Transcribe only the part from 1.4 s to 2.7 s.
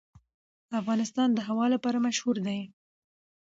هوا لپاره مشهور دی.